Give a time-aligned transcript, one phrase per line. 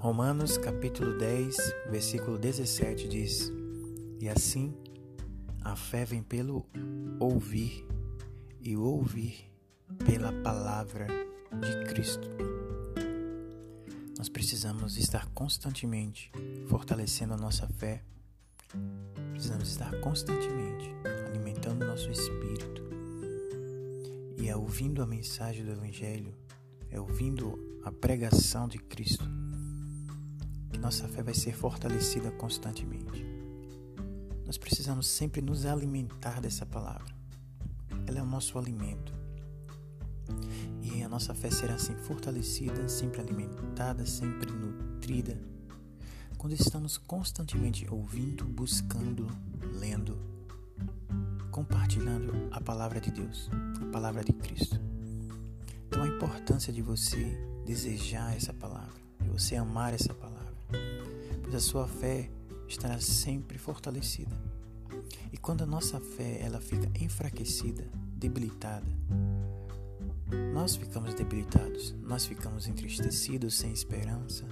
[0.00, 1.56] Romanos capítulo 10,
[1.90, 3.52] versículo 17 diz:
[4.18, 4.74] E assim
[5.60, 6.64] a fé vem pelo
[7.18, 7.86] ouvir,
[8.62, 9.52] e o ouvir
[10.06, 12.26] pela palavra de Cristo.
[14.16, 16.32] Nós precisamos estar constantemente
[16.66, 18.02] fortalecendo a nossa fé,
[19.32, 20.94] precisamos estar constantemente
[21.28, 22.82] alimentando nosso espírito.
[24.38, 26.34] E é ouvindo a mensagem do Evangelho,
[26.88, 29.28] é ouvindo a pregação de Cristo,
[30.78, 33.24] nossa fé vai ser fortalecida constantemente.
[34.46, 37.14] Nós precisamos sempre nos alimentar dessa palavra.
[38.06, 39.12] Ela é o nosso alimento.
[40.82, 45.38] E a nossa fé será assim fortalecida, sempre alimentada, sempre nutrida,
[46.40, 49.26] quando estamos constantemente ouvindo, buscando,
[49.78, 50.18] lendo,
[51.50, 53.50] compartilhando a palavra de Deus,
[53.82, 54.80] a palavra de Cristo.
[55.86, 60.29] Então a importância de você desejar essa palavra, de você amar essa palavra,
[61.50, 62.30] pois a sua fé
[62.68, 64.36] estará sempre fortalecida.
[65.32, 68.86] E quando a nossa fé ela fica enfraquecida, debilitada,
[70.54, 74.44] nós ficamos debilitados, nós ficamos entristecidos, sem esperança.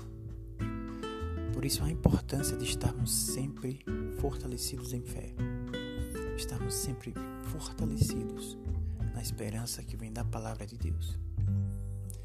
[1.53, 3.79] Por isso a importância de estarmos sempre
[4.21, 5.33] fortalecidos em fé,
[6.37, 8.59] estarmos sempre fortalecidos
[9.15, 11.17] na esperança que vem da palavra de Deus.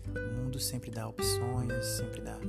[0.07, 2.39] O mundo sempre dá opções, sempre dá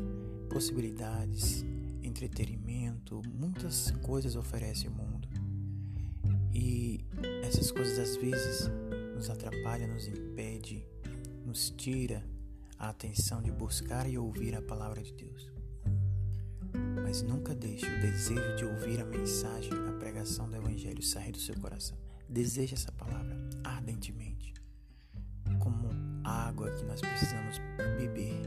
[0.48, 1.64] possibilidades,
[2.04, 5.28] entretenimento, muitas coisas oferece o mundo.
[6.52, 7.04] E
[7.42, 8.70] essas coisas às vezes
[9.14, 10.86] nos atrapalham, nos impede,
[11.44, 12.24] nos tira
[12.78, 15.50] a atenção de buscar e ouvir a palavra de Deus.
[17.02, 21.38] Mas nunca deixe o desejo de ouvir a mensagem, a pregação do Evangelho sair do
[21.38, 21.96] seu coração.
[22.28, 24.54] Deseje essa palavra ardentemente,
[25.60, 25.88] como
[26.24, 27.58] água que nós precisamos
[27.98, 28.42] beber,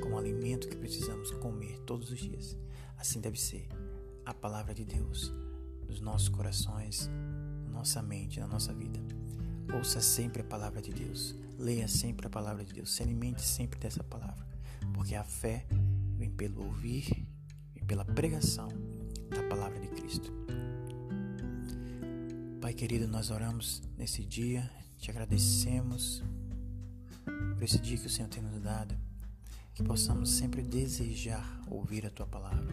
[0.00, 2.56] como alimento que precisamos comer todos os dias.
[3.00, 3.66] Assim deve ser
[4.26, 5.32] a palavra de Deus
[5.88, 7.10] nos nossos corações,
[7.64, 9.00] na nossa mente, na nossa vida.
[9.74, 11.34] Ouça sempre a palavra de Deus.
[11.58, 12.92] Leia sempre a palavra de Deus.
[12.92, 14.46] Se alimente sempre dessa palavra.
[14.92, 15.66] Porque a fé
[16.18, 17.26] vem pelo ouvir
[17.74, 18.68] e pela pregação
[19.30, 20.30] da palavra de Cristo.
[22.60, 26.22] Pai querido, nós oramos nesse dia, te agradecemos
[27.54, 28.94] por esse dia que o Senhor tem nos dado.
[29.80, 32.66] Que possamos sempre desejar ouvir a tua palavra,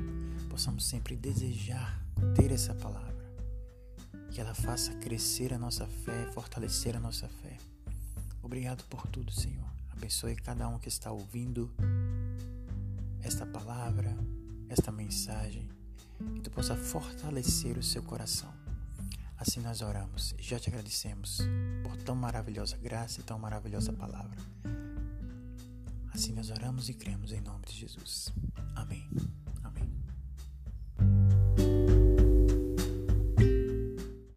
[0.49, 1.97] possamos sempre desejar
[2.35, 3.25] ter essa palavra
[4.29, 7.55] que ela faça crescer a nossa fé, fortalecer a nossa fé.
[8.43, 9.65] Obrigado por tudo, Senhor.
[9.89, 11.71] Abençoe cada um que está ouvindo
[13.23, 14.13] esta palavra,
[14.67, 15.69] esta mensagem,
[16.35, 18.53] que tu possa fortalecer o seu coração.
[19.37, 21.39] Assim nós oramos e já te agradecemos
[21.83, 24.56] por tão maravilhosa graça e tão maravilhosa palavra.
[26.17, 28.33] Assim nós oramos e cremos em nome de Jesus.